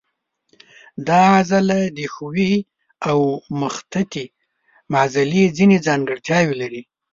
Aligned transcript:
دا 1.07 1.21
عضله 1.37 1.79
د 1.97 1.99
ښویې 2.13 2.55
او 3.09 3.19
مخططې 3.61 4.25
عضلې 5.01 5.43
ځینې 5.57 5.77
ځانګړتیاوې 5.87 6.55
لري. 6.61 6.81